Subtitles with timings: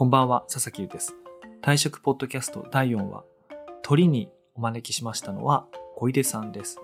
[0.00, 1.14] こんばんは、佐々木優です。
[1.60, 3.22] 退職ポッドキャスト第4話、
[3.82, 6.78] 鳥にお招きしましたのは小出さんです。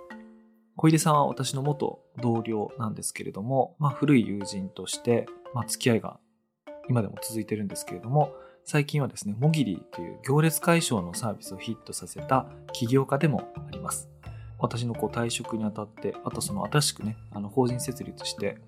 [0.76, 5.24] 小出さんは私の元同僚なんですけれども、まあ古い友人として、
[5.54, 6.18] まあ付き合いが
[6.90, 8.34] 今でも続いてるんですけれども、
[8.66, 12.44] 最近はですね、モギリという行列解消のサービスをヒットさせた
[12.74, 14.10] 起業家でもあります。
[14.58, 18.58] 私のこう退職にあたって、あとその新しくね、あの法人設立して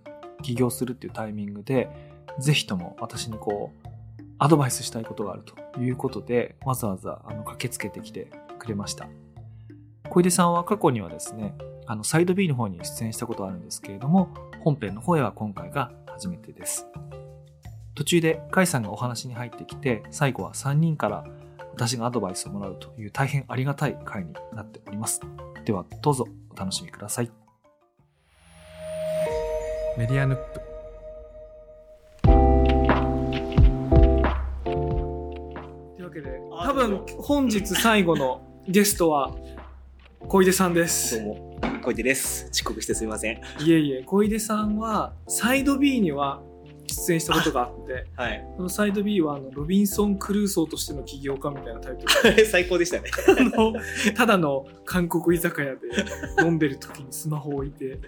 [0.41, 1.91] 起業するっていうタイミングで、
[2.39, 3.88] ぜひとも私にこう、
[4.41, 9.09] アドバイスしたいことがあるということで、わざわざあの駆けつけてきてくれました。
[10.11, 11.57] 小出さんは過去にはですね、
[11.87, 14.29] あのサイド B の方に出演したことあるんですけれども、
[14.61, 16.87] 本編の方へは今回が初めてです。
[17.95, 21.25] 途中で甲斐さんがお話に入ってきて、最後は3人から
[21.73, 25.21] 私がアドバイスをもらうという大変ありがたい回になっております。
[25.65, 27.31] ではどうぞお楽しみください。
[29.97, 30.68] メディアヌップ
[36.19, 39.35] けで多分本日最後のゲストは
[40.27, 42.51] 小出さんですどうも、小出です。
[42.53, 43.41] 遅刻してすみません。
[43.61, 46.43] いえいえ小出さんはサイド B には
[47.09, 48.45] 出演したことがあってはい。
[48.57, 53.11] そのサイド B はあのロビンソン・クルーソーとしての起業家みたいなタイトル 最高でしたね。
[53.55, 53.73] あの
[54.15, 55.81] ただの韓国居酒屋で
[56.43, 57.99] 飲んでる時にスマホを置いて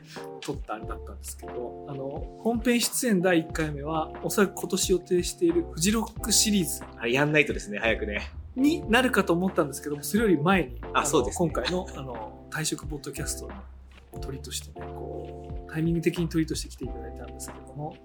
[0.41, 8.31] 撮ったあれだったんですけどあの本編出演第1回目はおそらく今年予定しているフジロックシリーズあれやんないとですね、早くね。
[8.57, 17.97] になるかと思ったんですけどもそれより前にのあそうですね今回のあの退職ポッドキャストの鳥としてねこうタイミング的に鳥として来ていただいたんですけども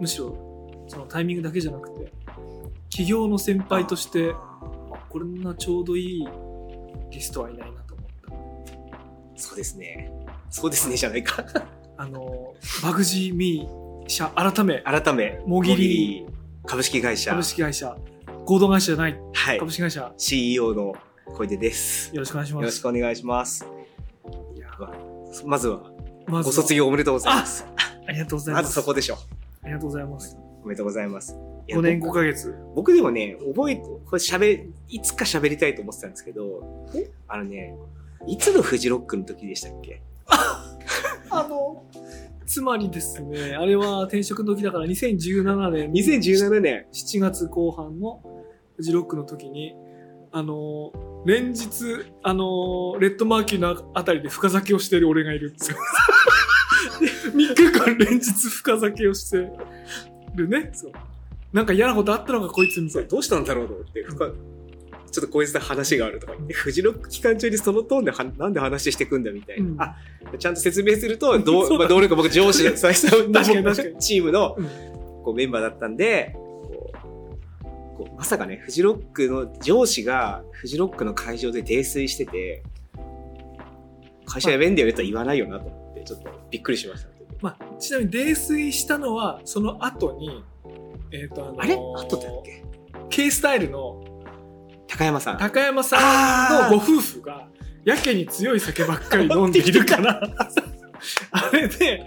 [0.00, 0.36] むしろ
[0.88, 2.12] そのタイミングだけじゃなくて
[2.88, 4.60] 起業の先輩としてあ
[5.08, 6.28] こんなちょうどいい
[7.10, 8.06] ゲストはいないなと思っ
[9.34, 10.10] たそうですね。
[10.50, 11.44] そうですね、じゃないか。
[11.96, 16.26] あのバグジーミー社改め改め、もぎり
[16.66, 17.96] 株式会社、株式会社
[18.46, 19.70] 合同会社じゃないはい株。
[19.70, 20.94] 式会社よ CEO の
[21.26, 22.14] 小出です。
[22.14, 23.66] よろしくお願いしますろしくお願いします。
[24.56, 24.68] いや
[25.44, 25.82] まずは、
[26.26, 27.66] まずはご卒業おめでとうございます。
[28.06, 29.16] ありがとうございまますずそこでしょ。
[29.16, 29.18] あ
[29.68, 31.38] りがとうございますおめでとうございます。
[31.68, 36.88] いや5年5僕ヶ月僕でもね、覚えて、これ喋、いつか喋りたいと思ってたんですけど、
[37.28, 37.76] あのね、
[38.26, 40.02] いつのフジロックの時でしたっけ？
[41.30, 41.84] あの
[42.46, 46.86] つまりですねあれは転職の時だから2017年 ?2017 年。
[46.92, 48.20] 7月後半の
[48.76, 49.74] フジロックの時に
[50.32, 50.92] あの
[51.24, 51.68] 連日
[52.22, 55.78] あのレッドマーキューのあたりで深酒をしてる俺がいるんですよ
[57.38, 59.48] 3日間連日深酒をして
[60.34, 60.70] るね。
[60.72, 60.92] そう。
[61.52, 63.08] なんか嫌なことあったのかこいつみたいな。
[63.08, 64.32] どうしたんだろうと思って、深
[65.10, 69.66] ちょっとこいつと話があるとか言って、フジロック期間中にそのトーンではなんで話してくんだみたいな。
[69.66, 69.80] うん。
[69.80, 69.96] あ、
[70.38, 73.32] ちゃんと説明すると、ど そうう、まあ、同僚か僕上司で、最初の
[73.98, 74.88] チームのうん。
[75.24, 82.62] こうメンバーだったんで、こうまさかね、フジロックの上司がフジロックの会場で泥酔してて、
[84.26, 87.17] 会社辞めんだよねとは言わないよなと思って、ちょっとびっくりしました。
[87.40, 90.44] まあ、ちなみに泥酔したのはその後に
[91.10, 91.74] えっ、とあのーあれ？
[91.74, 92.64] 後だっけ
[93.10, 94.04] ？K スタイルの
[94.86, 95.38] 高山さん。
[95.38, 97.48] 高山さんのご夫婦が
[97.84, 100.20] やけに強い酒ばっかり飲んでいるから
[101.30, 102.04] あれで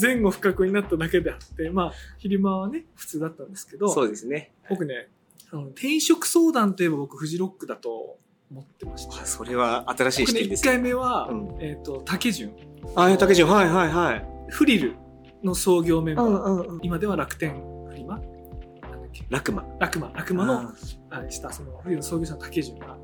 [0.00, 4.52] 前後不覚になっただけであってまあ昼間はね普通だったんですけどそうですね。
[4.68, 5.08] 僕ね
[5.50, 8.18] あの転職相談といえば僕フジロックだと
[8.52, 10.70] 思ってましたあそれは新しい1視点ですね。
[10.70, 12.52] 回目は、うんえっ、と竹潤
[12.94, 14.39] あ、竹潤、はいはいはい。
[14.50, 14.96] フリル
[15.42, 16.80] の創業メンバー、んうん。
[16.82, 17.54] 今では楽天
[17.88, 18.18] フリマ？
[18.18, 19.24] なんだっけ？
[19.28, 19.64] ラクマ。
[19.78, 20.12] ラクマ。
[20.14, 20.74] ラクマのあ
[21.10, 22.96] あれしたそのフリーの創業者の竹潤が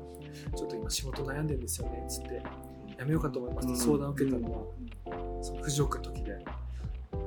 [0.55, 2.43] ちょっと今仕事悩んでるんですよねっつって。
[2.97, 6.37] やめようかと思いますって相談を受けたのは、その藤岡の時で。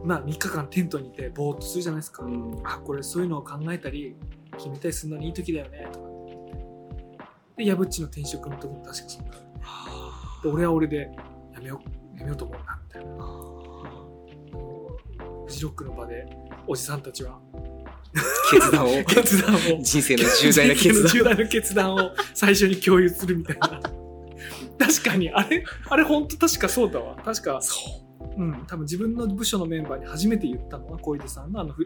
[0.04, 2.60] まあ3日間テントにいてぼーっとするじゃないですか、うん。
[2.64, 4.16] あこれそういうのを考えたり
[4.56, 6.16] 決めたりするのにいい時だよねとかって。
[6.30, 6.38] 言っ
[7.56, 9.30] てで矢渕の転職の時も確かそうだ
[10.42, 11.10] で俺は俺で
[11.52, 13.12] やめようやめようと思うなみたいな
[15.50, 16.28] フジロックの場で
[16.68, 17.40] おじさんたちは
[18.52, 19.02] 決断を。
[19.04, 21.12] 決断を人生の重大な決断。
[21.12, 21.98] 重大な決断を
[22.34, 23.80] 最初に共有するみたいな。
[24.78, 27.16] 確かに、あれ、あれ本当確かそうだわ。
[27.16, 27.74] 確か、そ
[28.38, 28.42] う。
[28.42, 31.84] うん、多分自分の部署のメンバーに初めて言ったのは小出さんのあのフ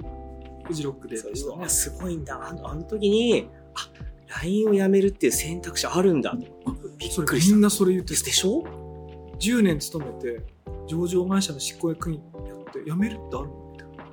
[0.67, 1.69] フジロックででしたね。
[1.69, 2.47] すごいんだ。
[2.47, 3.91] あのあの時に、あ、
[4.43, 6.39] LINE を辞めるっていう選択肢あるんだと。
[6.99, 7.53] びっくりした。
[7.55, 8.63] みんなそれ言ってでしょ
[9.41, 10.55] ？10年勤めて
[10.87, 12.23] 上場会社の執行役員
[12.87, 14.05] やめるってあるのみたいな。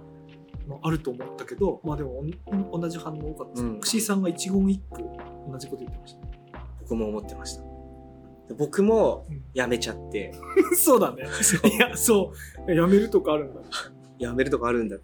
[0.68, 2.24] まあ、あると思ったけど、まあでも
[2.72, 3.64] 同じ反応多かったです。
[3.64, 5.02] うん串井さんが一言一句
[5.52, 6.28] 同じこと言ってました。
[6.82, 7.64] 僕も思ってました。
[8.58, 10.34] 僕もうん辞めちゃって、
[10.76, 11.24] そうだね。
[11.24, 12.34] いや、そ
[12.68, 12.74] う。
[12.74, 13.62] 辞めるとかあるんだ。
[14.20, 14.98] 辞めるとかあるんだ。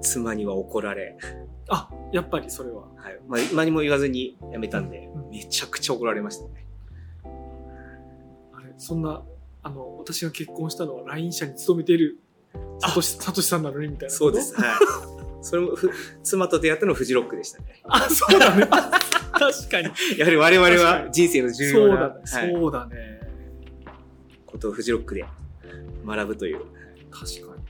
[0.00, 1.16] 妻には怒られ、
[1.68, 2.82] あ、やっぱりそれは。
[2.96, 3.20] はい。
[3.26, 6.66] まあ、何も言わずに辞めたんで、うんめちゃくちゃ怒られましたね。
[7.24, 9.22] あれ、そんな、
[9.62, 12.18] あの、私が結婚したのは LINE 社に勤めている、
[12.80, 14.14] さとし、さとしさんなのにみたいな。
[14.14, 14.54] そうです。。
[14.54, 14.74] はい。
[15.42, 15.90] それもふ、
[16.22, 17.80] 妻と出会ったのはフジロックでしたね。
[17.84, 18.66] あ、そうだね。
[18.66, 19.90] 確かに。
[20.18, 22.52] やはり我々は人生の重要な、そうだね。
[22.52, 23.20] はい、そうだね。
[24.46, 25.24] ことをフジロックで
[26.06, 26.60] 学ぶという。
[27.10, 27.62] 確かに。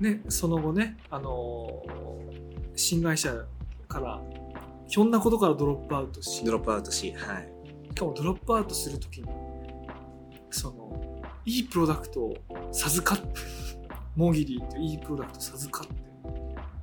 [0.00, 2.44] ね、その後ね、あのー
[2.76, 3.32] 新会社
[3.88, 4.20] から、
[4.88, 7.48] ひょんなことからドロップアウトし、ドロップアウトし、はい。
[7.90, 9.28] しかもドロップアウトするときに、
[10.50, 10.83] その、
[11.46, 12.36] いいプロダクトを
[12.72, 13.40] 授かって、
[14.16, 16.04] モギリっていういいプロダクトを授かって、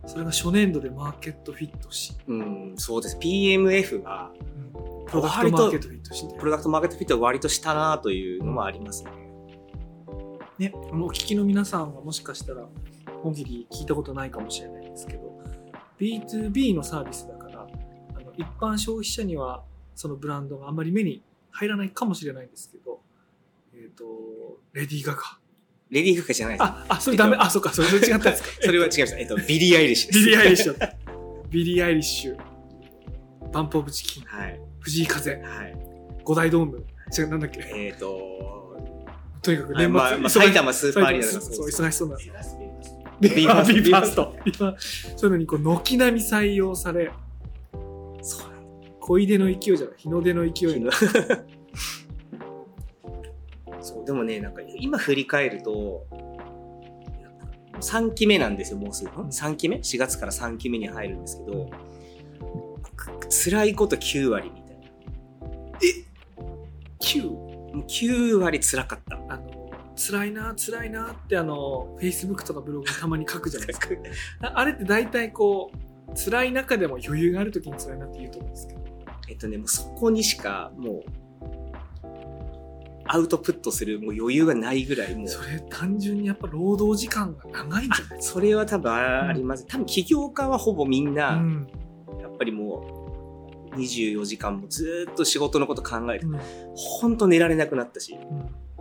[0.05, 3.17] それが初年度でマーケットフィットし、うん、そうです。
[3.17, 4.31] PMF が、
[5.07, 9.11] プロダクトマーケットフィットしてプ、ロダクトマーケットフィットは割としたなというのもありますね。
[10.57, 12.67] ね、あのお聞きの皆さんはもしかしたら、
[13.23, 15.39] モギリ聞いたことないかもしれないんですけど、
[15.99, 17.67] B2B のサービスだから、
[18.15, 19.63] あの一般消費者には
[19.95, 22.90] そのブランドがあんまり目に入らないかもしれないんですけど、
[23.91, 24.05] えっ、と、
[24.71, 25.21] レディー・ガガ。
[25.89, 26.67] レディー・ガガじゃないです。
[26.67, 28.49] あ、あ、それダメ、えっとあ、そっか、それ違ったんですか。
[28.63, 29.15] それは違います。
[29.17, 30.19] えっと、ビリー・アイリッシュです。
[30.19, 30.93] ビリー・アイリッシュ。
[31.49, 32.37] ビリー・アイリッシュ、
[33.51, 34.59] バンプ・オブ・チキン、はい。
[34.79, 35.77] 藤井風、はい。
[36.23, 36.85] 五大ドーム、
[37.17, 38.77] 違う、なんだっけ、えっ、と、
[39.41, 42.17] とにかく年末、はいまあまあ、埼玉スーパーアリーナとかそう、忙しそうな。
[43.19, 44.35] ビーファーストビーファースト。
[44.45, 47.11] ビーファーそういうのにこう軒並み採用され、
[48.21, 48.51] そう
[49.01, 50.91] 小出の勢いじゃない、日の出の勢いの。
[53.81, 56.05] そう、でもね、なんか今振り返ると、
[57.79, 59.09] 3期目なんですよ、もうすぐ。
[59.09, 61.69] 3期目 ?4 月から3期目に入るんですけど、
[62.95, 64.81] く辛いこと9割みたいな。
[66.99, 67.29] 9!
[67.29, 69.15] もう9割辛かった。
[69.29, 73.87] あの、辛いな、辛いなってあの、Facebook とかブログにたまに書くじゃないですか。
[74.41, 78.81] ああれって大体こう、辛い中でも余裕がある時に辛いなって言うと思うんですけど。
[79.29, 81.03] えっとね、もうそこにしかもう、
[83.05, 88.21] アウトプットするもう余裕がないぐらいもう、それ単純にやっぱ労働時間が長いんじゃない。
[88.21, 89.65] それは多分あります。
[89.65, 91.67] 多分起業家はほぼみんな、うん。
[92.19, 96.39] やっぱりもう、24時間もずーっと仕事のこと考えて、うん。
[96.75, 98.71] ほんと寝られなくなったし、うん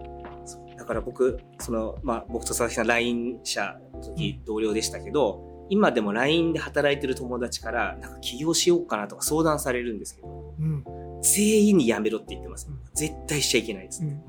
[0.81, 10.85] だから僕、その、まあ、僕と佐々木さん LINE 社の時同僚でしたけど、今でも LINE で働いてる友達から、なんか起業しようかなとか相談されるんですけど、うん。
[11.23, 12.79] 全員にやめろって言ってますうん。
[12.95, 14.03] 絶対しちゃいけないです。
[14.03, 14.21] うん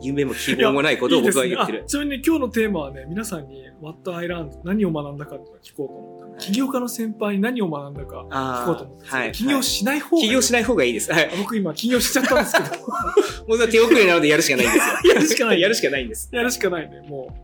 [0.00, 1.88] 夢も希望もないことを僕は言ってるいいねあ。
[1.88, 6.26] ちなみにね、今日のテーマはね、皆さんに What I learned 何を学んだかって聞こうと思った。
[6.26, 9.08] はい起業家の先輩に何を学んだかあ聞こうと思って。
[9.08, 9.32] はい。
[9.32, 11.10] 起業しない方がいい起業しない方がいいです。
[11.10, 11.30] はい。
[11.38, 12.86] 僕今起業しちゃったんですけど。
[13.48, 15.14] もう手遅れなのでやるしかないんですよ。
[15.14, 16.28] やるしかないやるしかないんです。
[16.32, 17.34] やるしかないね、も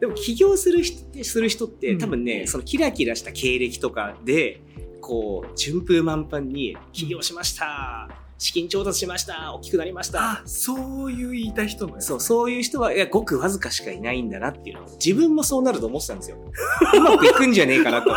[0.00, 4.60] でも起業する人ってする人って、うん多分ね、そのキラキラした経歴とかで、
[5.00, 8.08] こう、順風満帆に起業しました。
[8.38, 9.52] 資金調達しました。
[9.54, 10.12] 大きくなりましう。
[10.12, 16.38] たあ。、そういう言いたい人のやつそう、そういう人は、いや、ごくわずかしかいないんだなっていうのを、自分もそうなると思ってたんですよ。
[16.94, 18.10] うまくいくんじゃねえかなと。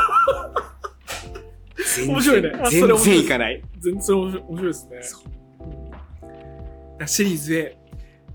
[2.07, 3.61] 面白いね全然いかない。
[3.79, 5.03] 全然面白いですね。
[5.03, 7.77] そうシリーズ A、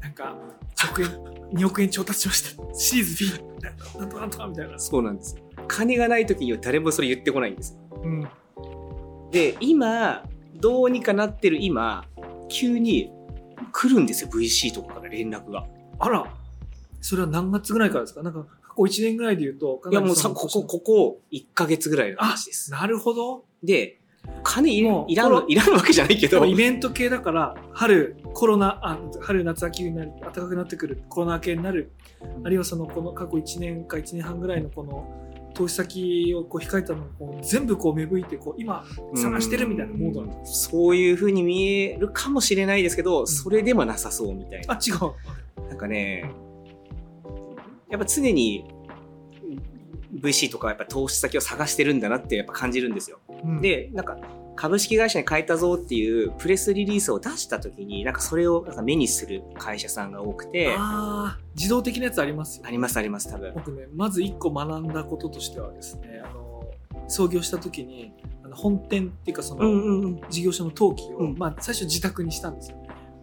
[0.02, 0.36] なんか、
[0.76, 1.08] 1億円、
[1.58, 2.74] 2億円調達しました。
[2.74, 4.78] シリーズ B、なんとなんとなんとかみたいな。
[4.78, 5.42] そうなんですよ。
[5.66, 7.87] 金がない時には誰もそれ言ってこないんですよ。
[8.02, 8.28] うん。
[9.30, 10.24] で、今、
[10.54, 12.04] どうにかなってる今、
[12.48, 13.10] 急に
[13.72, 15.66] 来るんですよ、VC とかから連絡が。
[15.98, 16.24] あら、
[17.00, 18.22] それは何月ぐらいからですか？
[18.22, 22.70] なんか、過去1年ぐらいで言うと、いや、もうさ、ここ、ここ、1ヶ月ぐらいの話です。
[22.70, 23.44] なるほど。
[23.62, 24.00] で、
[24.42, 25.14] 金いいらんい
[25.54, 31.92] らんわけじゃないけど、イベント系だから、春、コロナ、あ春、夏、秋になり、暖かくなってくる、コロナ系になる、
[32.44, 35.27] あるいはその、この過去1年か1年半ぐらいのこの、
[35.58, 38.84] 投資先をこう控えたのをこう全部こう芽吹いてこう今
[39.16, 44.74] 探してるみたいなモードなんですそういう風に見えるかもしれないですけど、それでもなさそうみたいな。
[44.74, 45.68] あ違う。
[45.68, 46.30] なんかね、
[47.90, 48.64] やっぱ常に
[50.14, 53.18] VC とかやっぱ投資先を探してるんだなってやっぱ感じるんですよ。
[53.42, 53.60] うん。
[53.60, 54.16] で、なんか
[54.58, 63.52] 株式会社に変えたぞっていうプレスリリースを出した時に、なんかそれをなんか目にする会社さんが多くて、ああ自動的なやつありますよありますあります多分。
[63.54, 66.64] 僕ねまず一個学んだこととしてはですねあの
[67.06, 68.12] 創業した時に
[68.42, 71.38] あの本店っていうかその、事業所の登記を、うん。
[71.38, 72.82] まあ、最初自宅にしたんですよ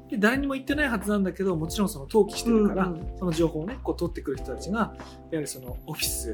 [0.10, 4.96] で誰にも言ってないはずなんだけどもちろんその登記してるから、うんうんその情報をねこう取ってくる人たちがいわ
[5.32, 6.34] ゆるそのオフィス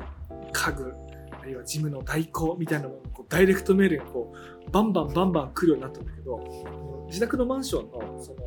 [0.51, 0.93] 家具
[1.41, 4.33] あるいは事務の代行みたいなものをこうダイレクトメールがこ
[4.67, 8.37] うバンバンバンバン来るようになったんだけど自宅のマンションのその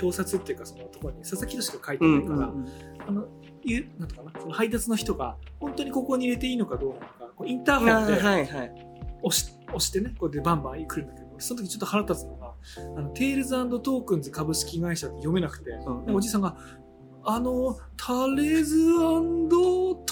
[0.00, 2.66] 表札っていうかそのところに佐々木としか書いてうなんいから、うん。
[3.08, 3.28] あの
[3.64, 7.06] いう、なんとかな、その配達の人が、本当にここに入れていいのかどうなのか、
[7.36, 8.72] こうインターホンではいはい。
[9.22, 12.54] 押し押してね、こうやってバンバン来るんだけど、その時ちょっと腹立つのが、
[12.96, 16.56] あの、テールズトークンズ株式会社って読めなくて、うんでおじさんが、
[17.24, 18.76] あの、タレズ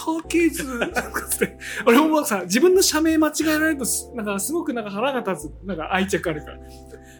[0.00, 6.59] タケズって、俺もさ、自分の社名間違えられるとす、なんかすごくなんか腹が立つ、なんか愛着あるから、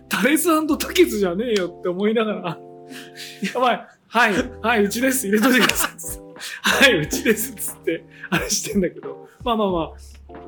[0.09, 2.59] タレズタケズじゃねえよって思いながら、
[3.53, 5.91] やばい、はい、はい、うちです、入れといてください。
[6.63, 9.91] はい、うちです、つって、あれしてんだけど、まあまあまあ、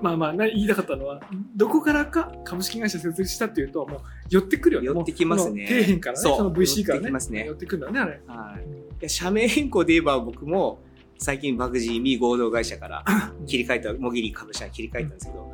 [0.00, 1.20] まあまあ、な言いたかったのは、
[1.54, 4.86] どこからか株式会社設立したっていうと、もう寄ってくるよね。
[4.86, 5.66] 寄ってきますね。
[5.68, 7.00] 底辺からね、その VC からね。
[7.00, 7.44] 寄ってきますね。
[7.46, 8.20] 寄ってくるんだね、あれ。
[8.26, 8.62] はい。
[8.62, 10.80] いや社名変更で言えば僕も
[11.22, 13.04] 最近バグジーミー合同会社から
[13.46, 15.52] 切り替えた、モギリ株式に切り替えたんですけど、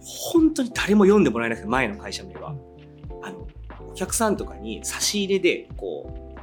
[0.00, 2.56] 本当に誰も読んでもらえなくて、前の会社名は。
[3.22, 3.46] あの、
[3.90, 6.34] お客さんとかに差し入れで、こ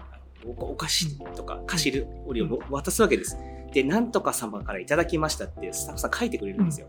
[0.46, 3.36] う、おお菓子とか菓子折りを渡すわけです。
[3.74, 6.88] で、なんとか様からいただきましたってスタッフさん書いてくれるんですよ。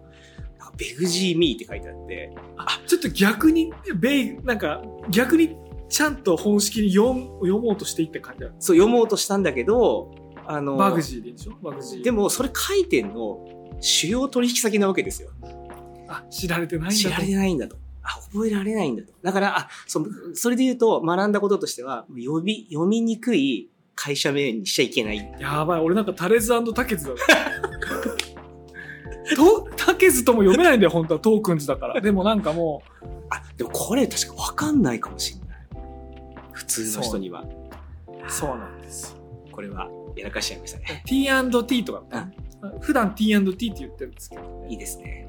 [0.76, 5.56] ベグジーミーって書いてあって、あ、ちょっと逆に、ベイ、なんか、逆に
[5.88, 8.50] ちゃんと本式に読ん読もうとしていった感じだ。
[8.58, 10.10] そう読もうとしたんだけど、
[10.46, 11.52] あの、バグジーでしょ？
[11.62, 12.02] バグジー。
[12.02, 13.46] でもそれ書いてんの
[13.80, 15.30] 主要取引先なわけですよ。
[16.08, 16.98] あ、知られてないんだと。
[16.98, 17.76] 知られてないんだと。
[18.02, 19.12] あ、覚えられないんだと。
[19.22, 25.34] だから、あ、そそれで言うと学んだこととしては、読み、読みにくい会社名にしちゃいけない。
[25.38, 27.18] やばい、俺なんかタレズタケズだね。
[29.36, 31.20] と、タケズとも読めないんだよ、本当は。
[31.20, 32.00] トークンズだから。
[32.00, 32.82] でもなんかも
[33.30, 35.66] あ、でもこれ確かわかんないかもしれない。
[36.52, 37.42] 普通の人には。
[37.42, 37.46] う、
[38.28, 39.18] そうなんですよ。
[39.52, 41.02] これはやらかしちゃいましたね。
[41.06, 42.28] T&T とか、
[42.80, 44.68] 普段 T&T って言ってるんですけどね。
[44.70, 45.28] いいですね。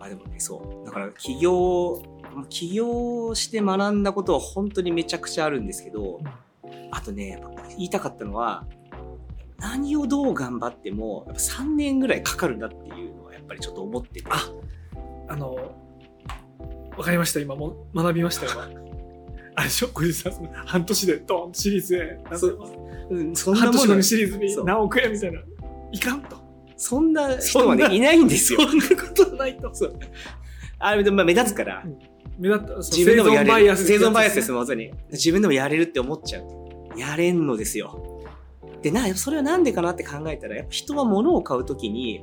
[0.00, 0.86] あ、でもね、そう。
[0.86, 2.02] だから起業、
[2.48, 6.20] 起業して学んだことは本当にめちゃくちゃあるんですけど、
[6.90, 8.66] あとね、言いたかったのは、
[9.58, 14.28] 何をどう頑張っても、やっぱ3年ぐらいかかるんだっていうのはやっぱりちょっと思ってて。
[14.30, 14.50] あ
[15.28, 15.56] あの、
[16.96, 18.85] わかりました、今もう学びましたよ。
[19.56, 20.32] あれでしょ、小路さん、
[20.66, 22.58] 半年でドーンとシリーズへ、そう
[23.10, 25.40] うん、そんな半年のにシリーズに何億円みたいな。
[25.92, 26.36] いかんと。
[26.76, 28.60] そんな人はね、いないんですよ。
[28.60, 29.74] そんなことはないと。
[29.74, 29.98] そう
[30.78, 31.82] あれでもまあ目立つから、
[32.38, 33.76] 目立った、自分でもやれる。
[33.76, 34.60] 生存バイアスです、もん。
[34.60, 34.92] まさに。
[35.10, 36.98] 自分でもやれるって思っちゃう。
[36.98, 38.22] やれんのですよ。
[38.82, 42.22] で、な、それはなんでかなって考えたら、やっぱ人は物を買うときに、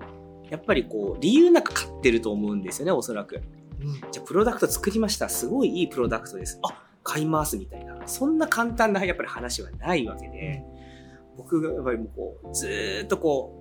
[0.52, 3.42] やっぱりこう、理由なく買ってると思うんですよね、おそらく。
[4.12, 5.30] じゃあ、プロダクト作りました。
[5.30, 6.60] すごいいいプロダクトです。
[6.62, 8.08] あ、買いますみたいな。
[8.08, 10.64] そんな簡単な、やっぱり話はないわけで、
[11.38, 13.60] 僕がやっぱりもうこう、ずーっとこ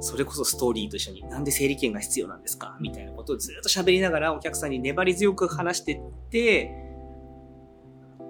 [0.00, 2.76] う、それこそストーリーと一緒に、なんで整理券が必要なんですか？
[2.80, 6.00] みたいなことをずーっと喋りながらお客さんに粘り強く話してっ
[6.30, 6.72] て、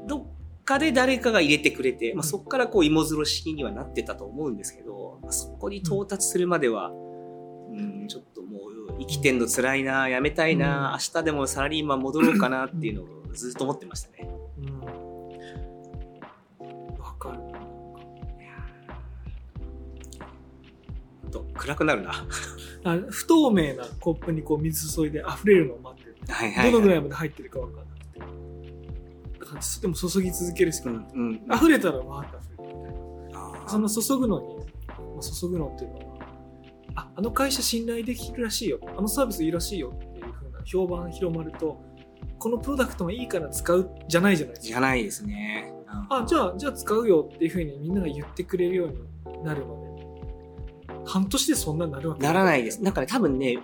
[0.06, 0.26] どっ
[0.64, 6.94] かで誰かが入れてくれて、まあ、そこからこう芋づる式にはなってたと思うんですけど、まあ、そこに到達するまでは、う
[7.74, 8.58] ん、ちょっとも
[8.90, 14.28] う生きてんの辛いな、やめたいな、明日でもサラリーマン戻ろうかなっていうのをずっと思ってましたね。
[14.58, 14.80] うん。
[16.98, 17.38] わかる。
[21.30, 22.12] と暗くなるな。
[22.84, 26.16] あ不透明なコップにこう水注いで溢れるのを待ってる。
[26.28, 26.72] はいはい、はい。
[26.72, 28.20] どのぐらいまで入ってるかわかんなくて。
[29.40, 31.06] だからでも注ぎ続けるしかない。
[31.14, 31.54] うん、うん。
[31.54, 32.74] 溢れたらわーって溢れる
[33.26, 33.68] みたいな。
[33.68, 34.62] その注ぐのに、ま
[35.18, 36.16] あ注ぐのっていうのは、
[36.94, 38.78] あ、あの会社信頼できるらしいよ。
[38.96, 41.82] あのサービスいいらしいよっていう風な評判広まると、
[42.38, 44.68] このプロダクトがいいから使うじゃないじゃないですか。
[44.68, 45.72] じゃないですね。
[45.72, 45.76] うん
[46.10, 49.86] あ、じゃあ、じゃあ使うよっていう風にみんなが言ってくれるようになるまで。
[51.04, 52.82] 半年でそんなになるわけならないです。。
[52.82, 53.58] なんかね、多分ね、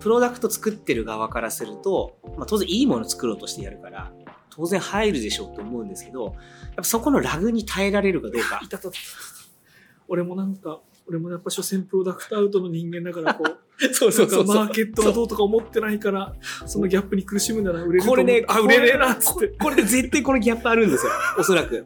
[0.00, 4.12] プロダクト作ってる側からすると、まあ当然いいもの作ろうとしてやるから、
[4.50, 6.34] 当然入るでしょうと思うんですけど、やっ
[6.76, 8.60] ぱそこのラグに耐えられるかどうか
[10.06, 13.58] 俺もなんか、俺もやっぱ所詮プロダクトアウトの人間だから、こう、
[13.92, 16.32] そうなんかマーケットはどうとか思ってないから、
[16.66, 19.48] そのギャップに苦しむなら売れるこれね、あ、売れねえなっつって。
[19.48, 21.12] これで絶対このギャップあるんですよ。
[21.38, 21.70] おそらく。
[21.72, 21.84] で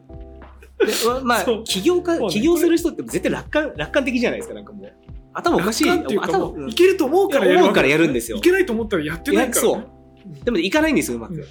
[1.05, 4.93] ままあそう、起業家、起業する人って絶対楽観、楽観的じゃないですか、なんかもう。
[5.33, 5.89] 頭おかしい。
[5.89, 9.69] 頭いけると思うからやる思うからやるんですよいけないと思ったらやってないから、ね。
[9.69, 9.85] いや
[10.45, 11.33] でもねいかないんですよ、うまく。
[11.33, 11.43] うん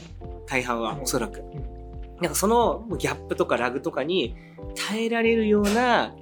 [0.49, 1.41] 大半は、うんおそらく。
[1.41, 1.45] ん
[2.21, 4.35] なんかそのギャップとかラグとかに
[4.75, 6.15] 耐えられるような、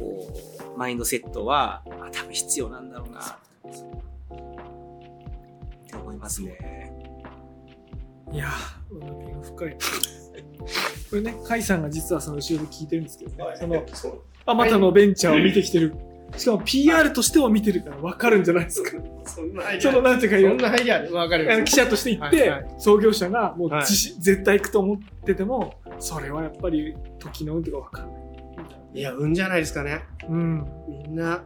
[0.00, 0.28] こ
[0.74, 3.26] う、マインドセットは、あ多分必要なんだろうな、っ
[5.86, 6.92] て思いますね。
[8.32, 9.76] いやー、学びが深いな。
[11.10, 13.84] これね、甲斐さんが実はその後ろで聞いてるんですけどね、その、
[14.46, 15.94] あまたのベンチャーを見てきてる。
[16.36, 18.92] しかも PR としては見てるから分かるんじゃないですか。
[19.24, 28.19] そんなアイデその、なんていうか、そんなアイデアわかる記者として行って、はいは創業者がもう絶対行くと思ってても、それはやっぱり時の運とか分かんない。
[28.94, 30.02] いや、運じゃないですかね。
[30.28, 30.64] うん。
[30.88, 31.44] みんな、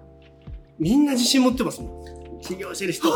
[0.79, 2.03] みんな自信持ってますも
[2.39, 2.41] ん。
[2.41, 3.09] 起業してる人。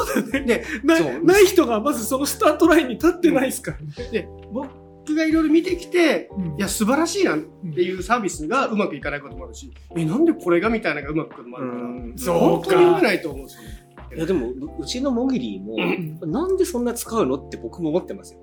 [0.46, 4.10] で、なそうない人がまずそのスタートラインに立ってないですからね。
[4.10, 13.88] で、僕がいろいろ見てきて、うんいや、素晴らしいなっていうサービスがうまくいかないこともあるし、え、なんでこれがみたいなのがうまくいくこともあるから、うんそう本当に読めないと思うんですよね。
[14.16, 18.40] いやでもううちのモギリーも、なんでそんな使うのって僕も思ってますよ。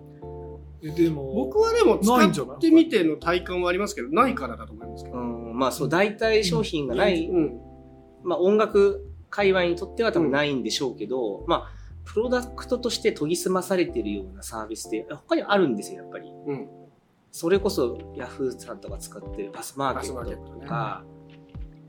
[0.81, 5.17] でも、僕はでもないんじゃない使ってみての体感はありますけど、ないからだと思いますけど。
[5.17, 7.59] うん、まあそう代替商品がない、うん。
[8.23, 11.71] まあ音楽界隈にとっては多分ないんでしょうけど、まあ
[12.05, 16.29] プロダクトとして研ぎ澄まされてるようなサービスって他にあるんですよやっぱり。
[16.29, 16.69] うん。
[17.31, 21.03] それこそヤフーさんとか使ってるパスマーケットとか、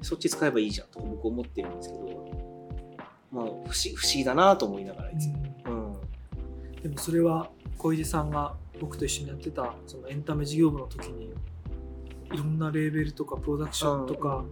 [0.02, 2.28] そっち使えばいいじゃんとか僕思ってるんですけど、
[3.31, 3.62] まあ不思
[3.95, 5.35] 不思議だなと思いながらいつも。
[5.66, 6.83] うん。
[6.83, 11.33] でもそれは小出さんが僕と一緒にやってたそのエンタメ事業部の時に
[12.33, 14.45] いろんなレーベルとかプロダクションとか、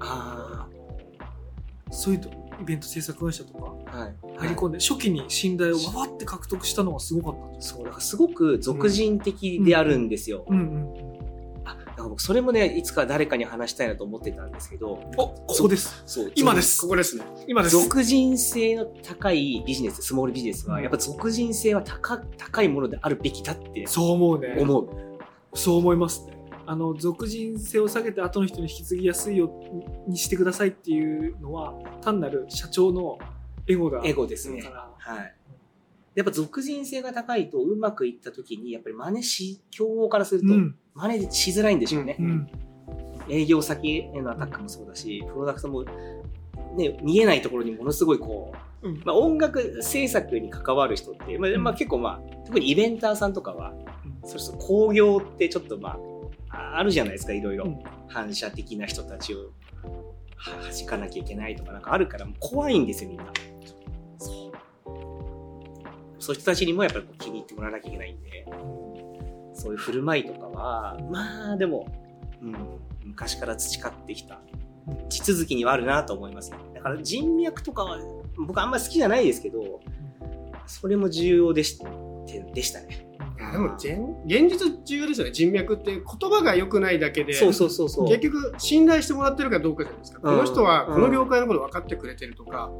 [0.00, 0.66] あ
[1.90, 2.28] そういうと
[2.60, 3.74] イベント制作会社とか。
[4.36, 10.44] 入り込んで、初期に信頼をわわって獲得したのがすごかったんですそう、だからすごく俗人的であるんですよ。
[10.48, 11.23] うんうんあ、だか
[12.04, 16.02] ら僕それもね、いつか誰かに話したいなと思ってたんですけど、おここです。
[16.06, 16.80] そう、今です。
[16.80, 17.24] ここですね。
[17.46, 17.76] 今です。
[17.76, 20.82] 俗人性の高いビジネス、スモールビジネスは、うん。
[20.82, 24.56] やっぱ俗人性は高高いものであるべきだってそう思うね。
[24.58, 24.88] 思う。
[25.54, 26.34] そう思いますね。
[26.66, 29.50] あの俗人性を下げて後の人に引き継ぎやすいよ
[30.06, 33.18] うにしてくださいっていうのは単なる社長の
[33.66, 34.62] エゴだエゴですね。
[34.98, 35.34] はい。
[36.14, 42.16] やっぱ俗人性が高いとうまくいった時に、やっぱり真似し、競合からすると、うん真似しづらいんでしょうね。
[42.18, 42.48] うん
[43.28, 45.82] 営業先へのアタックもそうだし、プロダクトも、
[46.76, 48.52] ね、見えないところにものすごいこ
[48.82, 53.72] う、うんまあ、音楽制作に関わる人って、まあまあ、結構まあ、特にイベンターさんとかは、
[54.24, 55.96] それこそ興行ってちょっとま
[56.50, 57.64] あ、ああるじゃないですか、いろいろ。
[57.64, 57.78] うん
[58.14, 59.50] 反射的な人たちを
[60.36, 63.24] は弾かなきゃいけないとかなんかあるから、もう怖いんですよ、みんな。
[66.18, 66.34] そう。
[66.34, 68.46] いう人たちにもやっぱりこう気に入ってもらわなきゃいけないんで、
[69.54, 71.86] そういう振る舞いとかは、まあでも、
[72.42, 72.56] うん、
[73.04, 74.40] 昔から培ってきた
[75.08, 76.50] 地続きにはあるなと思います。
[76.74, 77.98] だから人脈とかは
[78.46, 79.80] 僕あんまり好きじゃないですけど、
[80.66, 81.78] それも重要でし
[82.52, 83.08] でしたね。
[83.52, 85.32] でも、現現実重要ですよね。
[85.32, 87.34] 人脈って言葉が良くないだけで。
[87.34, 88.08] そうそうそうそう。
[88.08, 92.70] 結局信頼してもらってるかどうかじゃないですか、うんこの人はこの業界のこと分かってくれてるとか、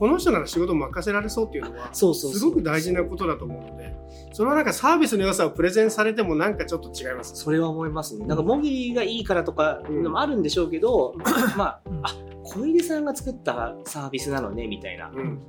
[0.00, 3.94] この人なら仕事任せられそうっていうのはそうそうそうすごく大事なことだと思うので
[4.32, 8.26] それはなんかサービスの良さをプレゼンされてもなんかちょっと違いますそれは思いますね。
[8.26, 11.14] なんか、もぎりがいいからとかのもあるんでしょうけど、
[11.56, 15.10] まあ、うんあ、小出さんが作ったサービスなのね、みたいな。
[15.10, 15.40] うん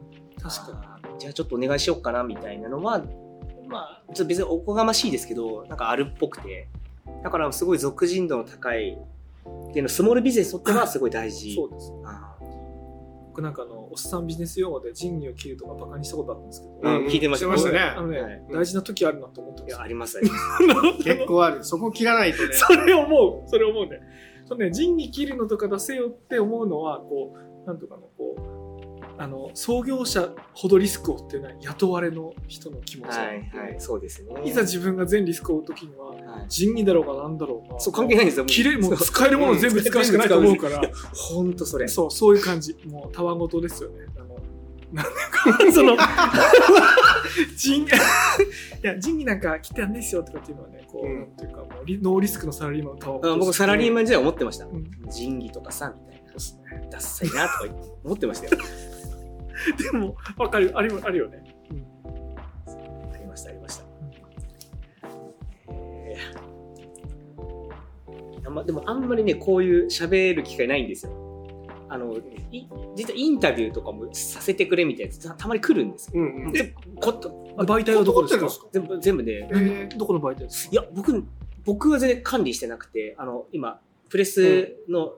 [0.41, 3.03] 確かじゃあちょっとお願いしようかな、みたいなのは、
[3.67, 6.67] まあ、ちょっと別におこがましいですけど、なんかあるっぽくて。
[7.23, 8.97] だからすごい俗人度の高い、
[9.69, 11.53] っていうのスモールビジネスにとってはすごい大事。
[11.53, 12.35] そうですあ
[13.27, 17.45] 僕なんかあのおっさんビジネス用語で仁義を切るとかバカにしたことあったんですけど、ーうん、聞いてました。
[17.45, 17.79] してましたね。
[17.79, 18.43] あのね、はい。
[18.51, 21.03] 大事な時あるなと思ってますいや、あります、あります。
[21.03, 21.63] 結構ある。
[21.63, 22.53] そこ切らないとね。
[22.53, 23.49] それ思う。
[23.49, 23.99] それ思うね。
[24.45, 28.60] そのね仁義切るのとか出せよって思うのはこうなんとかのこう
[29.21, 33.33] あの創業者ほどリスクを負ってない雇われの人の気持ちはい、は
[33.69, 34.29] い、そうですね。
[34.43, 38.45] いざ自分が全リスクを負う時にははい仁義だろうがなんだろうがそう、関係ないんですよ。
[38.47, 40.81] 切れもう使えるもの全部使うしかないと思うから、
[41.13, 41.87] ほんとそれ。
[41.87, 44.39] そうそういう感じもうたわごとですよねあの
[44.91, 45.11] なんか
[45.71, 45.95] その
[47.55, 47.93] 仁義
[48.83, 54.65] いや仁義なんか切ってやんないっすよとかっていうのはねこう、うんなんていうかもうリノーリスクのサラリーマンのたわごとあ僕サラリーマン時代思ってました。
[54.65, 56.21] うん仁義とかさ、みたいな。
[56.89, 58.61] ダッサいなとか思ってましたよ。
[59.91, 61.43] でも、わかる、あるあるよね。
[63.13, 63.85] ありました、ありました。
[65.69, 68.47] えー。
[68.47, 71.11] あんまでもあんまりね、こういう喋る機会ないんですよ。
[71.89, 72.15] あの、
[72.51, 76.21] い実はインタビューとかもさせてくれみたいなやつたたまに来るんですよ。
[76.21, 76.51] うんうん。
[76.51, 78.47] 媒体はどこですか？
[78.71, 80.71] 全部全部で、えーどこの媒体ですか？
[80.71, 81.23] いや、僕、
[81.65, 85.13] 僕は全然管理してなくて、あの、今、プレスの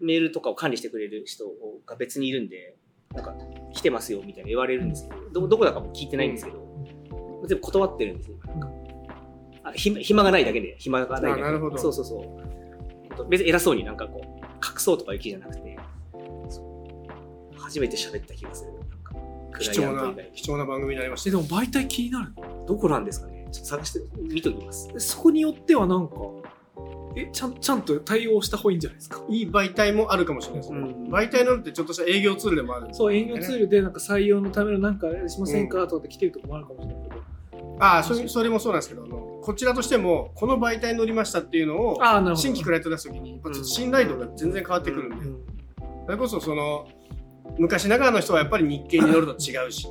[0.00, 1.44] メールとかを管理してくれる人
[1.84, 2.76] が別にいるんで、
[3.14, 3.34] なんか、
[3.72, 6.58] 来てますよみたいな言われるんですけど、どどこだかも聞いてないんですけど、
[7.46, 8.68] 全部断ってるんですよ、今なんか
[9.64, 11.48] あ暇暇がないだけで、暇がないだけで。
[11.48, 12.16] あなるほどそうそうそ
[13.20, 13.28] う。
[13.28, 15.78] 別に偉そうになんかこう、隠そうとかいう気じゃなくて、
[16.48, 16.62] そ
[17.56, 18.72] う初めて喋った気がする。
[18.72, 18.88] なん
[19.52, 22.32] か、貴重な貴重な番組になりましえでも媒体気になる
[22.66, 23.48] どこなんですかね？
[23.50, 24.00] ちょっと探して、
[24.32, 24.88] 見ときます。
[24.98, 26.16] そこによってはなんか、
[27.18, 29.18] え、ちゃんちゃんと対応した方がいいんじゃないですか？
[29.18, 30.72] たいい媒体もあるかもしれないです。
[30.72, 31.08] ね、うん。
[31.08, 32.84] 媒体なんてちょっとした営業ツールでもある。
[32.84, 37.22] んでそう、営業ツールでなんか採用のためのなんかしませんかとかって来てるとこもあるかもしれないけど。
[37.80, 42.00] ああそれそれもそうなんですけどあのこちらとしてもこの媒体に乗りましたっていうのを。
[42.36, 45.38] 新規クライアント出す時に信頼度が全然変わってくるんで、うん。
[46.06, 46.88] それこそその
[47.58, 49.88] 昔ながらの人はやっぱり日経に乗ると違うし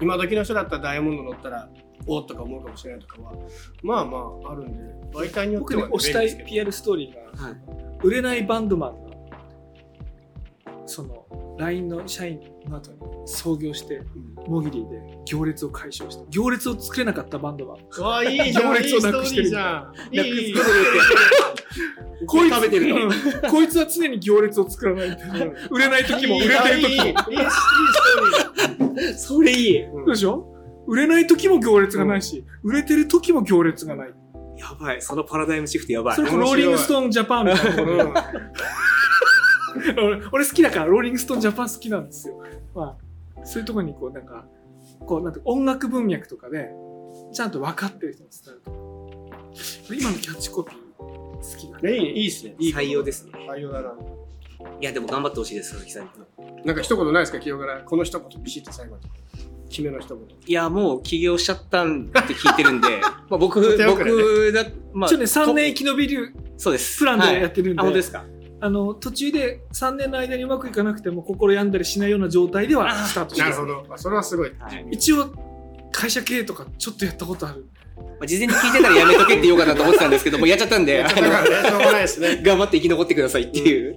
[0.00, 1.68] 今時の人だったらダイヤモンド乗ったら
[2.06, 3.32] おっとか思うかもしれないとかは
[3.82, 7.56] まあまああるんで媒体によっては、僕ね推したい PR ストーリーが、はい、
[8.02, 9.14] 売れないバンドマンが
[10.86, 11.24] その
[11.58, 14.02] LINE の社員の後に創業して、
[14.46, 18.02] モギリーで行列を解消して行列を作れなかったバンドマン。
[18.02, 20.14] わあいい行列をなくしてるじゃん。
[20.14, 20.54] いいいい
[22.26, 23.08] こいつ食べてる。
[23.50, 25.18] こいつは常に行列を作らない
[25.70, 26.88] 売れない時も売れてる時も。
[26.88, 29.14] いいいいいいストーリー。
[29.16, 30.53] それいい、うん、どうでしょ？
[30.86, 34.14] 売れない時も行列がないし、売れてる時も行列がない。
[34.56, 35.02] やばい。
[35.02, 36.22] そのパラダイムシフトやばいそ。
[36.22, 38.12] れこそローリングストーンジャパンみたいなところうん
[39.98, 42.40] 俺俺好きだから、ローリングストーンジャパン好きなんですよ。
[42.74, 42.96] ま
[43.40, 44.46] あ、そういうところにこう、なんか、
[45.00, 46.70] こう、なんて音楽文脈とかで、
[47.32, 49.94] ちゃんと分かってる人に伝えると。
[49.94, 51.90] 今のキャッチコピー、好きだね。
[51.90, 53.32] ねいいねいいっすねいい採用ですね。
[53.48, 53.88] 採用だな
[54.80, 56.62] いや、でも頑張ってほしいです、佐々木さんに。
[56.64, 57.38] なんか一言ないですか？
[57.40, 59.02] 清からこの一言ビシッと最後に
[59.74, 62.88] 決めの一言いや、もう起業しちゃったんって聞いてるんで、
[63.28, 63.84] まあ僕、ね。
[63.86, 66.98] 僕だ、まあ、一応ね、3年生き延びるそうです。
[67.00, 67.88] プランでやってるんで、はい。
[67.88, 68.24] あ、本当ですか？
[68.60, 73.84] あの、途中で3年の間にうまくいかなくても心病んだりしないような状態ではスタートしてなるほど。
[73.90, 74.52] あそれはすごい。
[74.58, 74.86] はい。
[74.92, 75.32] 一応、
[75.92, 77.66] 会社経営とかちょっとやったことある。
[77.96, 82.40] まあ事前に聞いてたらやめとけって言おうかなと思ってたんですけど、もうやっちゃったんで、しょうがないですね。
[82.42, 83.96] 頑張って生き残ってくださいっていう。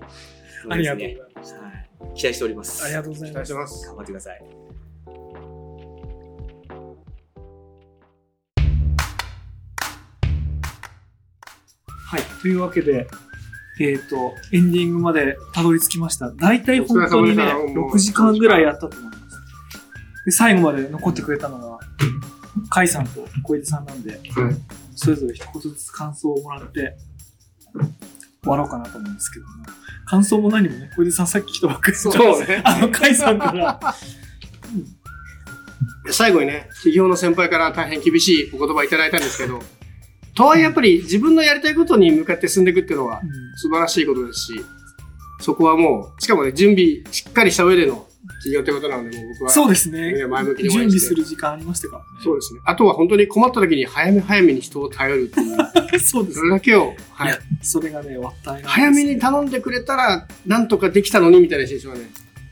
[0.70, 1.54] ありがとうござねいます。
[1.54, 2.18] はい。
[2.18, 2.84] 期待しております。
[2.84, 3.54] ありがとうござい期ます。
[3.54, 3.88] 待してます。
[3.88, 4.57] 頑張ってください。
[12.10, 12.22] はい。
[12.42, 13.08] というわけで、
[13.80, 16.32] えっ、と、エンディングまでたどり着きました。
[16.32, 19.18] 大体本当にねお疲れ様でした、6時間ぐらいやったと思います。
[20.26, 21.80] で、最後まで残ってくれたのは、
[22.70, 24.22] カイさんと小出さんなんで、
[24.96, 26.96] それぞれ一言ずつ感想をもらって、
[28.42, 29.52] 終わろうかなと思うんですけども。
[30.06, 33.80] 感想も何もね、小出さんさっき来たばっかりそうね あの、カイさんから、
[36.10, 39.62] 最後にね、企業の先輩から大変厳しいお言葉いただいたんですけど、
[40.38, 43.22] とはいえやっぱり自分のやりたいことに向かって進んでいくっていうのは
[43.56, 44.66] 素晴らしいことですし、
[45.42, 48.08] そこはもう、しかもね、準備しっかりした上での
[48.44, 49.50] 企業ってことなので、もう僕は。
[49.50, 52.06] そうですねね前向きに応準備する時間ありましたからね。
[52.24, 52.60] そうですね。
[52.66, 55.58] あとは本当に困った時に早め早めに人を頼るっていう、
[56.00, 57.40] そうですそれだけを、はい。
[57.64, 62.02] それがね、わったいなんです早めに頼んでくれたら、なんとかできたのにみたいな心象はね、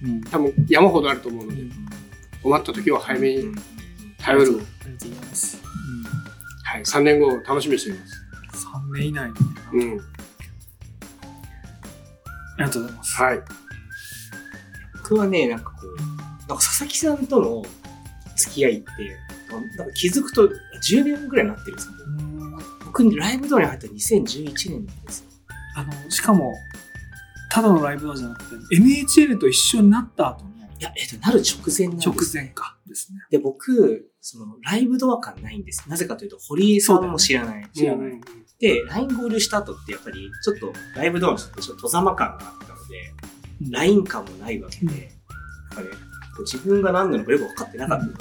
[0.04, 1.62] うん多分山ほどあると思うので、
[2.42, 3.56] 困った時は早めに
[4.18, 4.60] 頼る。
[4.82, 5.55] ありがとうございます。
[6.76, 6.84] はい。
[6.84, 8.06] 3年後を楽しみにしていま
[8.54, 8.68] す。
[8.90, 9.30] うん、3年以内。
[9.30, 10.00] うん。
[12.58, 13.22] ありがとうございます。
[13.22, 13.42] はい。
[14.94, 17.64] 僕はね、なんかこう、なんか佐々木さんとの
[18.36, 18.88] 付き合いって、
[19.52, 21.94] なんか気づくと10年ぐらいになってるんですよ。
[22.08, 22.36] うん
[22.86, 25.26] 僕、ライブドアに入ったの2011年なんですよ。
[25.76, 26.54] あの、しかも、
[27.52, 32.10] ただのライブドアじゃなくて、NHL と一緒になった後のいや、えっと、なる直前なんです。
[32.10, 33.20] 直前かですね。
[33.30, 35.88] で、僕、その、ライブドア感ないんです。
[35.88, 37.70] なぜかというと、堀江さんも知らない。
[37.74, 38.22] 知らないうん
[38.60, 43.14] で、LINE 合流した後って、やっぱり、ちょっと、ライブドアの人ってちょっと、戸ざま感があったので、
[43.70, 44.92] LINE 感もないわけで、うん
[45.76, 45.98] なんかね、
[46.36, 48.14] こう自分が何なのかよく分かってなかったの。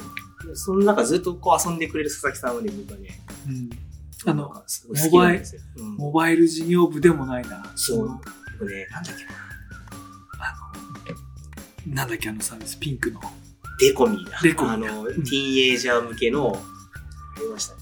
[0.49, 3.71] でその中ずっとこう遊んでくれる佐々木さんはね、僕はね、うん
[4.27, 5.62] あのすごい好きなんですよ。
[5.77, 7.64] うんモバイル事業部でもないな。
[7.75, 8.21] そうの
[8.59, 9.31] 僕ね、なんだっけな、
[11.87, 13.20] なんだっけあのサービス、ピンクの。
[13.81, 14.38] デコミーだ。
[14.42, 16.57] デコミーあの、ティーンエイジャー向けの、
[17.37, 17.81] ありましたね。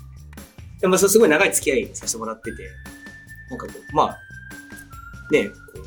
[0.81, 2.69] でも、すごい長い付き合いさせてもらってて、
[3.51, 4.19] なんかこう、まあ、
[5.31, 5.83] ね、こう、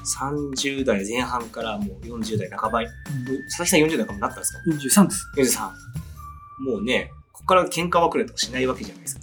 [0.00, 5.58] 30代前半からもう40代半ば、佐々木さん40代半ばになったんですか？43です。
[5.58, 5.70] ?43。
[6.64, 9.22] もうね、ここから喧嘩別れとかしないわけじゃないですか。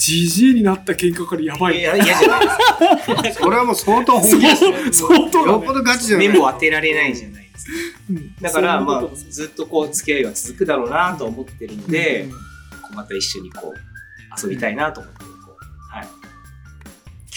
[0.00, 1.78] GG になった喧嘩からやばい。
[1.78, 3.44] いや、嫌じゃないです か。
[3.44, 4.92] それはもう相当本気ですね。
[4.92, 6.28] 相当だねよっぽどガチじゃない。
[6.28, 7.72] 目も当てられないじゃないですか。
[8.08, 12.36] うんだから、まあずっとこう、付き合いが続くだろうなと思ってるので、うんこ
[12.92, 15.26] うまた一緒にこう、遊びたいなと思って、こ
[15.60, 16.08] う、はい。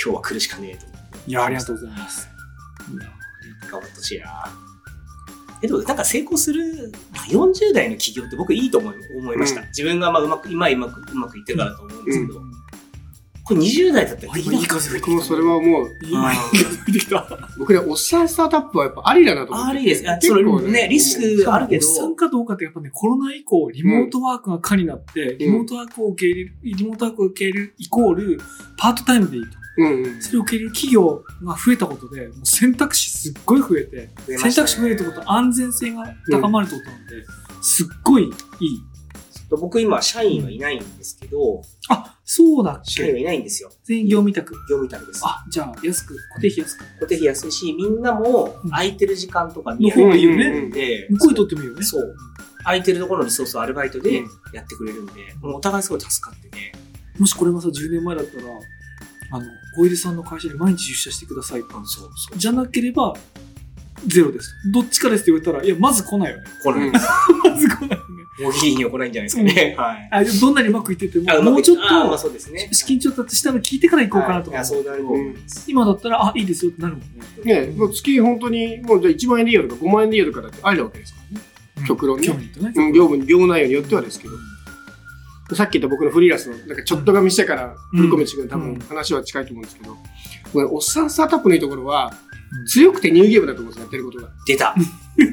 [0.02, 1.18] 今日は苦しかねえと思って。
[1.28, 2.28] いや、ありがとうございます。
[3.70, 4.46] 頑張ってほしいな
[5.62, 9.62] え、でもなんか成功する、まあ40代の起業って僕いいと思い思いました。
[9.62, 12.53] うん自分がまあうまく、今うまく、うまくいってるからだと思うんですけど、うん
[13.46, 17.40] これ20代だったらあ今いい風吹いてきた僕もそれはもう、今いい風吹いてきた。
[17.60, 19.72] 僕ね、おっさんスタートアップはやっぱありだなと思って。
[19.72, 20.10] ありです。
[20.10, 28.40] あ結そ構のね、リスクあるけど、おっさんかどうかってやっぱね、コロナ以降、リモートワークが可になって、リモートワークを受け入れる、リモートワークを受け入れるイコール、
[28.78, 29.50] パートタイムでいいと。
[29.76, 30.22] うんうん。
[30.22, 37.26] それを受け入れる企業が増えたことで、もう選択肢すっごい増えて、ね択肢増えるってことは安全性が高まるってことなんで、
[37.62, 38.93] すっごいいい。
[39.58, 42.92] 素僕今、社員はいないんですけど、あ、そうだっけ？
[42.92, 43.72] 社員はいないんですよ。
[43.84, 44.54] 全員業務委託。
[44.70, 45.22] 業務委託です。
[45.24, 46.86] あ、じゃあ、安く、固定費安く。
[46.96, 50.70] 固定費安いし、みんなもうん空いてる時間とかのに方がいいよね。
[51.10, 51.84] 向こうにとってもいいよね。
[51.84, 52.16] そう。
[52.64, 56.72] 空いてるところのリソースをアルバイトでうんやってくれるんで、もうお互いすごい助かってね。
[57.20, 58.44] もしこれがさ、10年前だったら、
[59.34, 59.46] あの、
[59.78, 61.72] 小出さんの会社に毎日出社してくださいと。
[61.72, 62.38] そうそう。
[62.38, 63.14] じゃなければ、
[64.08, 64.50] ゼロです。
[64.74, 66.44] どっちかですって言われたら、いや、まず来ないよね。
[66.64, 67.06] 来ないです。
[67.44, 68.00] まず来ない
[68.40, 68.56] よね。
[68.56, 69.76] もういいには来ないんじゃないですかね。
[69.78, 70.10] はい。
[70.12, 72.70] あどんなにうまくいっててあも、もうちょっあまあと、そうですね。
[72.72, 74.58] 資金調達したの聞いてから行こうかなとか。
[74.58, 75.66] はいいや、そうなると思います。
[75.68, 77.68] 今だったら、あ、いいですよってなるもんね。
[77.68, 81.46] ね、もう月本当に、もうじゃあ1万円でいいよとか5万円でいいよとかだってありなわけですからね。
[81.88, 82.72] 極論ね興味とね。
[82.76, 84.34] うん業務、業務内容によってはですけど。
[85.56, 89.98] さっき言った僕のフリーランスの、なんかちょっとが見してから振り込みしてくる、多うん分話は近いと思うんですけど、
[90.52, 92.14] これおっさんスタートアップのいいところは
[92.54, 94.30] うん、強くてニューゲームだと思うんですよ、やってることが。
[94.48, 94.76] 出た。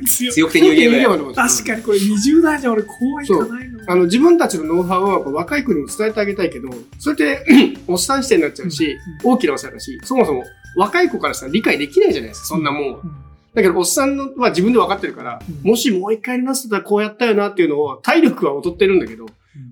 [0.06, 3.80] 強くてニューゲーム確かにこれ20代じゃ俺こういかないの。
[3.86, 7.44] あの、自分たちのノウハウをやっぱ若い子にも伝えてあげたいけど、それって、
[7.86, 10.44] おっさん視点になっちゃうし、大きなお世話だし、そもそも
[10.76, 12.92] 若い子からしたら理解できないじゃないですか、そんなもん。
[12.92, 12.98] は。
[13.02, 13.10] うん。
[13.54, 15.70] だけど、おっさんのは自分で分かってるから、うん。
[15.70, 19.26] もしもう一回やり直すとらこうやったよなっていうのを、体力は劣ってるんだけど、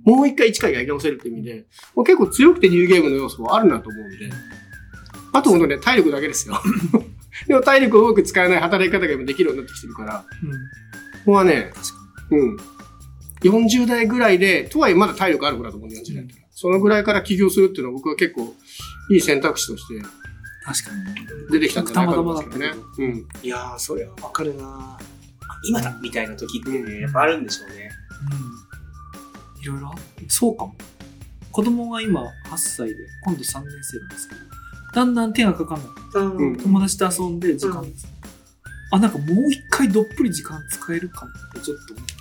[0.05, 4.31] もう一回一回やり直せるって意味で、もう結構強くてニューゲームの要素はあるなと思うんで、
[5.33, 6.61] あと本当ね、体力だけですよ。
[7.47, 11.73] でも体力をうまく使えない働き方が今できるようになってきてるから、うんここはね、
[12.31, 12.57] うん。
[13.43, 18.55] 40代ぐらいで、とはいえまだ体力ある子だと思うんだよ、40代だったらそのぐらいから起業するっていうのは僕は結構
[19.11, 20.03] いい選択肢として
[20.65, 21.15] 確かにね。
[21.51, 22.83] 出てきたんじゃないかと思うんですけどね。
[22.99, 23.27] うん。
[23.43, 24.99] いやー、それはわかるなあ
[25.65, 27.91] 今だみたいな時ってね、やっぱあるんでしょうね。
[29.57, 29.63] うん。
[29.63, 29.95] いろいろ、
[30.29, 30.77] そうかも。
[31.53, 34.41] 子供が今8歳で、今度3年生なんですけど、
[34.93, 35.89] だんだん手がかかんない。
[36.15, 37.95] うん友達と遊んで時間、うん
[38.91, 42.19] あ、なんかもう一回どっぷり時間使えるかもってちょっと思って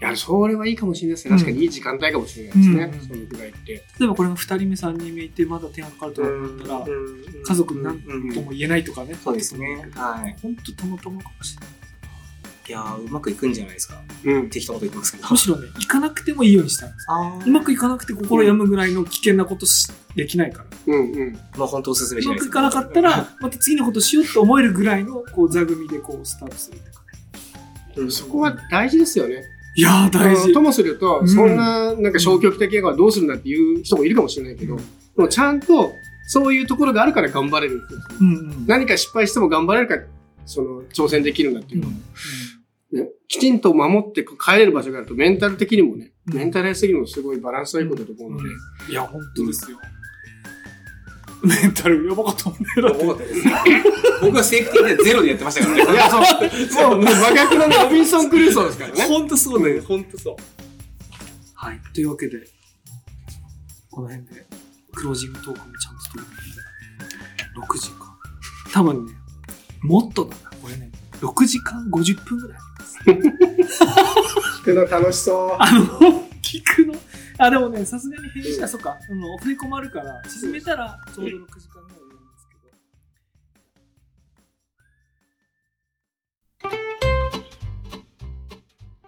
[0.00, 1.32] いや、それはいいかもしれないですね。
[1.32, 2.84] 確かにいい時間帯かもしれないですね。
[2.84, 3.84] うんそのぐらいって。
[3.86, 4.00] ます。
[4.00, 6.96] 例えばこれが2人目、3人目いて、まだ手がかかるとかだったら、
[7.44, 9.14] 家族に何うんとも言えないとかね。
[9.22, 9.90] そうですね。
[9.94, 10.36] はい。
[10.40, 11.79] 本当たまたまかもしれない。
[12.70, 14.00] いやー、うまくいくんじゃないですか。
[14.24, 14.48] うん。
[14.48, 15.28] 適当なこと言ってますけど。
[15.28, 17.06] むしろね、行かなくてもいいようにしたんです。
[17.08, 20.94] あうまくいかなくて心病むぐらいの危険なことしできないから。
[20.94, 21.32] うんうん。
[21.56, 27.06] まあ本当おすすめうしないですまくいかなかったら、また次のことしようって思えるぐらいのこう座組でこうスタートするっていうかね。
[27.96, 29.42] うんそこは大事ですよね。
[29.74, 30.52] いやー、大事。
[30.52, 34.82] ともすると、うんそんな、なんか消極的なことはどうするんだっていう人もいるかもしれないけど、で
[35.16, 35.92] もちゃんと、
[36.28, 38.00] そういうところがあるから頑張れるんですよ。
[38.20, 38.66] うんうん。
[38.68, 40.02] 何か失敗しても頑張れるから、
[40.46, 42.02] その、挑戦できるんだっていううのをん
[42.92, 48.54] ね、きちんと守って帰れる場所があると、メンタル的にもね、うんメンタルやすぎるのもすごいバランスがいいことだと思うので、
[48.88, 49.78] いや、本当ですよ。
[51.42, 52.66] メンタルやばかったもんね。
[52.82, 53.54] だって重かったですね。
[54.20, 55.92] 僕はセーフティーでゼロでやってましたからね。
[55.92, 59.04] いや、そう、もう、真逆のね、ロビンソン・クルーソーですからね。
[59.08, 59.82] 本当そうだよ。
[59.82, 60.36] 本当そう。
[61.54, 61.80] はい。
[61.94, 62.46] というわけで、
[63.90, 64.46] この辺で、
[64.94, 68.06] クロージングトークもちゃんと取り組んで、6時間。
[68.72, 69.12] 多分ね、
[69.82, 70.49] もっとだな。
[71.20, 72.62] これね、6時間50分ぐらいあ
[73.12, 73.84] ります。
[74.62, 75.56] 聞くの楽しそう。
[75.58, 75.84] あの、
[76.42, 76.94] 聞くの？
[77.38, 82.54] あ、でもね、さすがに編集、あ、そっか、あの、オフレコもあるから、沈めたらちょうど6時間ぐらいやるんですけ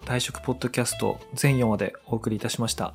[0.00, 0.06] ど。
[0.06, 2.94] 退職ポッドキャスト全4話でお送りいたしました。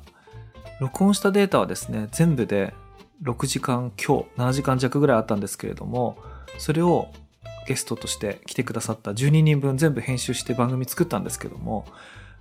[0.80, 2.74] 録音したデータはですね、全部で
[3.22, 6.18] 6時間強、7時間弱ぐらいあったんですけれども、
[6.58, 7.08] それを
[7.68, 11.84] ゲストとして来てくださった12人分全部編集して番組作ったんですけども、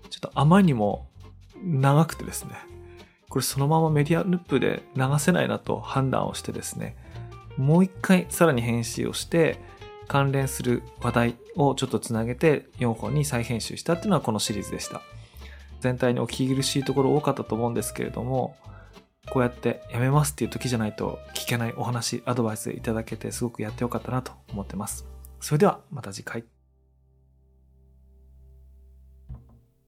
[0.09, 1.09] ちょっとあまりにも
[1.61, 2.51] 長くてですね、
[3.27, 6.95] これそのままメディアループで流せないなと判断をしてですね、
[7.57, 9.59] もう一回さらに編集をして、
[10.07, 15.01] 関連する話題をちょっとつなげて4本に再編集したっていうのはこのシリーズでした。
[15.81, 18.55] 全体にお聞き苦しいところ多かったと思うんですけれども、
[19.29, 25.16] こうやってやめますっていう時じゃないと聞けないお話、アドバイスいただけてすごくやってよかったなと思ってます。
[25.39, 26.43] それではまた次回。